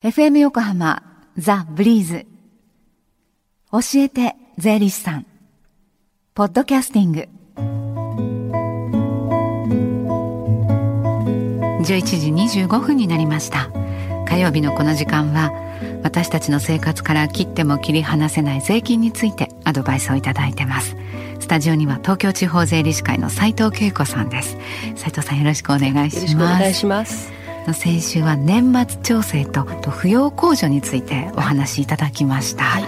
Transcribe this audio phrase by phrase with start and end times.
[0.00, 1.02] FM 横浜
[1.36, 2.24] ザ・ブリーズ。
[3.72, 5.26] 教えて税理士さん。
[6.34, 7.28] ポッドキャスティング。
[11.82, 13.70] 11時25分になりました。
[14.28, 15.50] 火曜日のこの時間は
[16.04, 20.94] 私たちの生活から切っても切り離せない税金についてアドバイスをいただいてます。
[21.40, 24.58] スタジオには東京地方税理士会の斉藤恵子さんです。
[24.94, 26.56] 斉藤さんよろしくお願いします。
[26.56, 27.37] お願いします。
[27.74, 32.84] 先週は年末調整と扶養控除についてお話しいただきました、はい、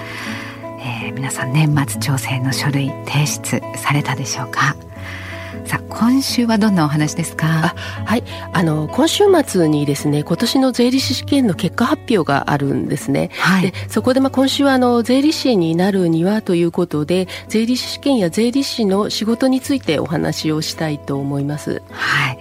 [0.81, 4.77] えー、皆さん年末調整の書類提出されたでしょうか？
[5.67, 7.75] さあ今週はどんなお話ですか？
[8.05, 8.25] はい。
[8.53, 21.83] あの今週末にですね今年の税理士試験の結果発表があるんですね、はい、でそこでまあ今週はあの税理士になるにはということで税理士試験や税理士の仕事についてお話をしたいと思います。
[21.91, 22.39] はい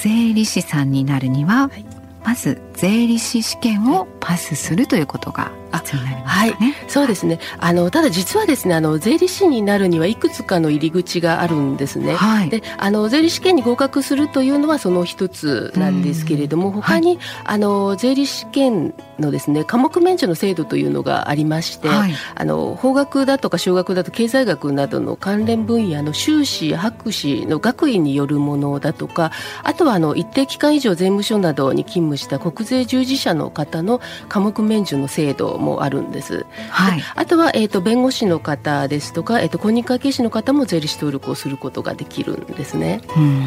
[0.00, 1.84] 税理士さんになるには、はい、
[2.24, 6.72] まず税理士試験をパスするということが必要になりますかね。
[6.72, 7.38] はい、そうですね。
[7.58, 12.14] あのただ実はですね、あの税理士になるにはいくつかの入り口があるんですね。
[12.14, 36.46] はい、で、あの税理士試験に合格するというのはその一つなんですけれども、他に、はい、あの税理士試験のですね科目免除の制度というのがありまして、はい、あの法学だとか小学だと経済学などの関連分野の修士博士の学位によるものだとか、あとはあの一定期間以上税務署などに勤務した国税従事者の方の科目免除の制度もあるんです。
[36.70, 43.00] はい、あとは、えーと、弁護士の方ですとか、えーと、公認会計士の方も税理士登録をすることができるんですね。
[43.16, 43.40] うん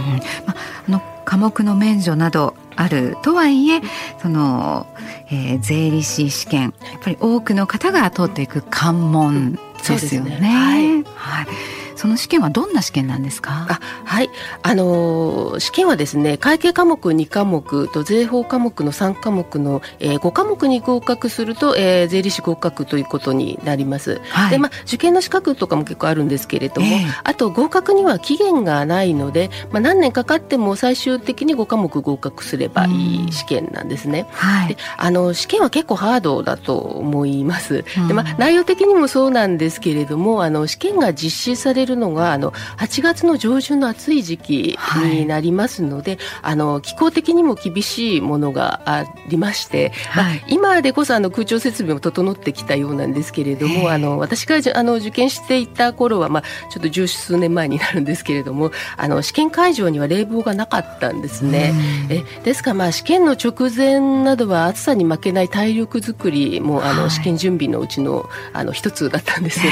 [0.46, 0.56] ま
[0.88, 3.82] あの科目の免除などあるとはいえ
[4.22, 4.86] その、
[5.30, 10.38] えー、税理士試験やっぱり多くの方が通っていく関門ですよね。
[10.40, 13.66] ねはい、はいその試験はどんな試験なんですか？
[13.70, 14.30] あはい。
[14.62, 61.74] あのー、試験はですね会計科目2科目と税法科目の3科目の、えー、5科目に合格すると、えー、税理士合格ということになります、はい、でまあ受験の資格とかも結構あるんですけれども、えー、あと合格には期限がないので、まあ、何年かかっても最終的に5科目合格すればいい試験なんですね、はい、であの試験は結構ハードだと思います、うん、でまあ、内容的にもそうなんですけれどもあの試験が実施されるるのがあの8月の上旬の暑い時期になりますので、はい、あの気候的にも厳しいものがありまして、はい、まあ、今でこそあの空調設備も整ってきたようなんですけれどもあの私があの受験していた頃は、まあ、ちょっと十数年前になるんですけれどもあの試験会場には冷房がなかったんですね。
[62.10, 69.60] えですからまあ試験の直前などは暑さに負けない体力作りもあの試験準備のうちのあの一つだったんです。
[69.62, 69.72] ね。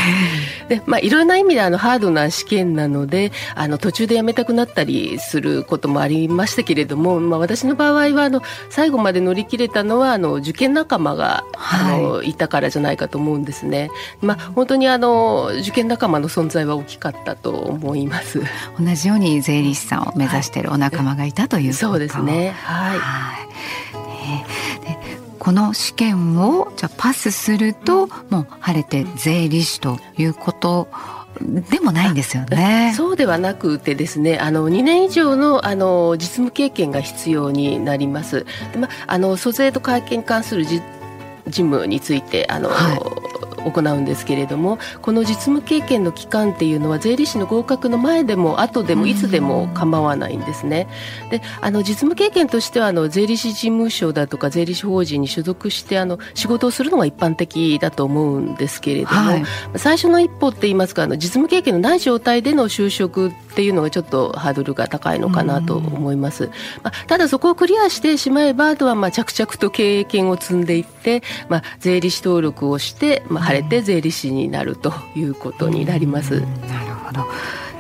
[0.70, 13.90] でまあいろんな意味であのハードな試験なのであの途中でやめたくなったりすることもありましたけれども、まあ、私の場合はあの最後まで乗り切れたのはあの受験仲間が、はい、あのいたからじゃないかと思うんですね。
[14.22, 18.42] まあ、本当にあの受験仲間の存在は大きかったと思います。
[18.80, 22.52] 同じように税理士さんを目指しているお仲間がいたという、はい、そうですね。
[22.52, 23.00] はい。
[23.00, 23.52] はい
[24.22, 24.46] ね、
[24.82, 30.88] でこの試験をじゃパスするともう晴れて税理士ということ
[31.42, 32.94] でもないんですよね。
[32.96, 38.46] そうではなくてですね、あの2年以上のあの実務経験が必要になります。
[38.72, 40.82] でまあの租税と会計に関する事
[41.48, 50.88] 務についてあの、はい行うんですけれどもこの実務経験の期間っていうのは税理士の合格の前でも後でもいつでも構わないんですね。
[51.30, 59.44] であの実務経験としてはあの税理士事務所だとか税理士法人に所属してあの仕事をするのが一般的だと思うんですけれども、はい、
[59.76, 66.50] 最初の一歩っていいますかあの実務経験のない状態での就職っていうのがちょっとハードルが高いのかなと思います。
[66.84, 76.42] まあ、ただそこをクリアしてしまえばあとはまあ着々と経験を積んでいって、まあ、税理士登録をして、まあ、晴れて税理士になるということになります。
[76.42, 76.46] な
[76.86, 77.26] るほど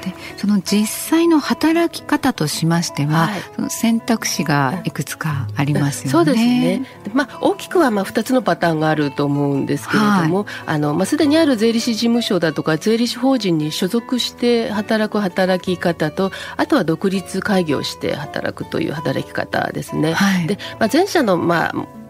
[0.01, 6.11] でその実際の働き方としましては、はい、その選択肢がいくつかありますよね。
[6.11, 6.85] そうですね。
[7.13, 20.13] まあ大きくはまあ二つのパターンがあると思うんですけれども、はい、あのまあすでにある税理士事務所だとか税理士法人に所属して働く働き方と、あとは独立開業して働くという働き方ですね。
[20.13, 22.00] はい、で、まあ前者のまあ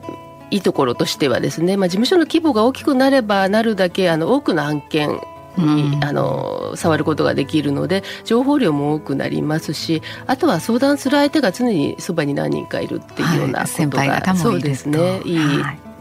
[0.51, 5.19] いいところとしてはですね、まあ、事務所の規模が大きくなればなるだけあの多くの案件
[5.57, 15.21] に、うん、あの触ることができるので情報量も多くなりますしあとは相談する相手が常にそばに何人かいるっていうようなことが、はい、そうですね。
[15.25, 15.39] いい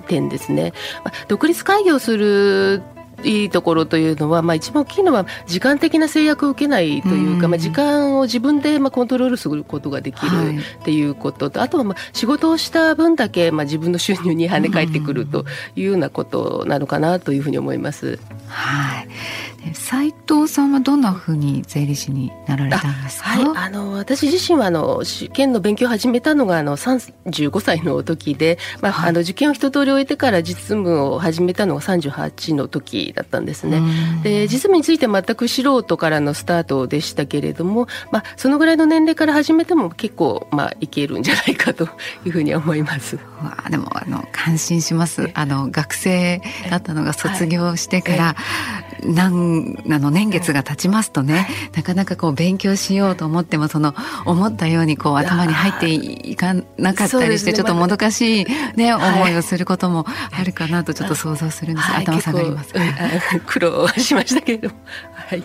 [0.09, 0.73] 点ですね。
[1.05, 2.83] まあ、独立会議をする
[3.25, 10.31] いいところというのは、まあ、一番大きいのは時間的な制約を受けないというか、うん、まあ、時間を自分でまあコントロールすることができる
[10.81, 15.45] っていうことと、はい、あとはまあ仕事をした分だけまあ自分の収入に跳ね返ってくると
[15.77, 18.19] いうようなことなのかなというふうに思います。
[18.49, 19.09] はい
[19.75, 23.29] 斉藤さんはどんなふうに税理士になられたんですか？
[23.29, 33.83] はい、あの私自身はあの試験の勉強を始めたのがあの35歳の時で、まあ、はい、あの受験を一通り終えてから実務を始めたのが38の時だったんですね。
[34.23, 41.89] で実務について全く素人からのスタートでしたけれども、まあ、そのぐらいの年齢から始めても結構、まあ、いけるんじゃないかと
[42.25, 43.17] いうふうに思います。
[43.43, 45.31] わあでもあの感心します。
[45.35, 46.41] あの学生
[46.71, 49.50] だったのが卒業してから、はい何
[49.91, 53.95] あの年月が経ちますとね、なかなかこう勉強しようと思ってもその
[54.27, 62.75] 思ったようにこう頭に入っていかなかったりして、ちょっともどかしいね、思いをすることもあるかなとちょっと想像するんです、頭下がります。
[63.47, 64.75] 苦労しましたけれども。
[65.15, 65.45] はい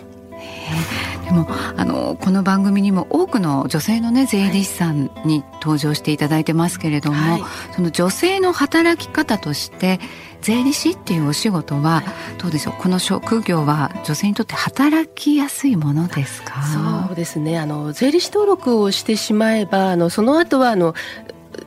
[1.24, 7.42] でもあのこの番組にも多くの女性のね税理士さんに登場していただいてますけれども、はい、
[7.74, 9.98] その女性の働き方として
[10.46, 12.04] 税理士っていうお仕事は
[12.38, 12.74] どうでしょう？
[12.80, 16.62] この職業は女性にとって働きやすいものですか？
[17.08, 17.58] そうですね。
[17.58, 20.94] あの税理士登録をしてしまえばあのその後はあの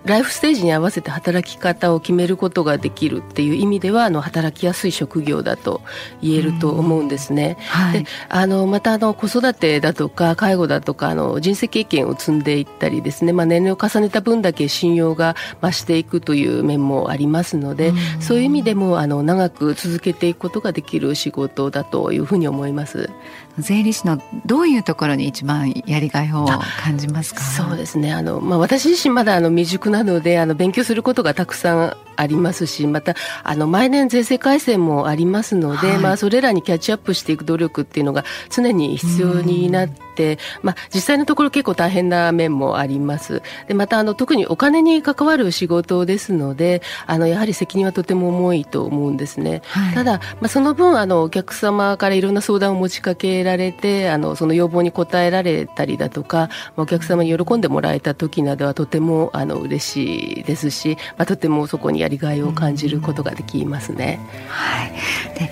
[0.06, 5.82] ライフステージに合わせて働き方を決めることができるっていう意味ではあの働きやすい職業だと
[6.22, 7.58] 言えると思うんですね。
[7.68, 23.10] はい、であのまたあの子育てだとか介護だとかあの人生経験を積んでいったりですね、まあ、年齢を重ねた分だけ信用が増していくという面もありますのでそういう意味でもあの長く続けていくことができる仕事だというふうに思います。
[23.58, 26.48] 税理士のどういうところに一番やりがいを
[26.82, 27.42] 感じますか？
[27.42, 43.42] そうですねあの、まあ、私自身まだあの未熟ななのであの勉強することがたくさんありますしまたあの毎年税制改正もありますので、はい、まあ、それらにキャッチアップしていく努力っていうのが常に必要になって、まあ、実際のところ結構大変な面もあります。
[43.68, 64.20] でまたあの特にお金に関わる仕事ですのであのやはり責任はとても重いと思うんですね、はい、ただ、まあ、その分あのお客様からいろんな相談を持ちかけられてあのその要望に応えられたりだとかお客様に喜んでもらえた時などはとてもあの嬉しいですし、まあ、とてもそこにやりがいを感じることができますね。
[64.50, 64.92] はい、
[65.40, 65.52] で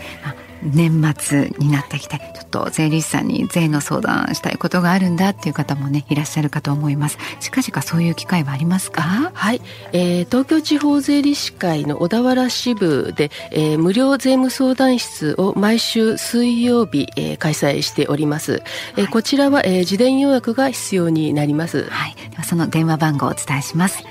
[0.63, 9.01] 年末になってきてちょっと税理士さんに税の相談したいことがあるんだっていう方もねいらっしゃるかと思います近々そういう機会はありますか
[9.33, 9.62] はい、
[9.94, 18.62] えー、東京地方税理士会の小田原支部で、えー、無料税務相談室を毎週水曜日、えー、開催しております、はい、
[18.98, 24.03] えー、こちらは、えー、事前予約が必要になりますはいではその電話番号をお伝えします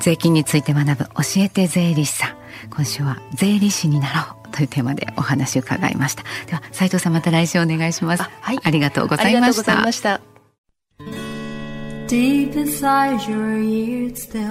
[0.01, 2.37] 税金について学ぶ教えて税理士さん。
[2.71, 6.25] 今週は税理士になろうというテーマでお話を伺いました。
[6.47, 8.23] では斉藤さんまた来週お願いします。
[8.23, 8.59] はい。
[8.63, 10.21] ありがとうございました。
[12.09, 14.51] Deep inside your ears still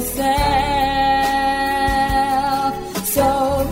[0.00, 0.24] yourself.
[3.06, 3.28] So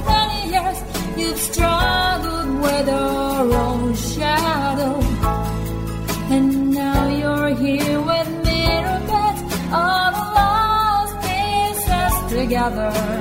[0.06, 0.78] many years
[1.16, 5.00] you've struggled with your own shadow,
[6.30, 9.36] and now you're here with me, but
[9.72, 13.17] all of lost pieces together.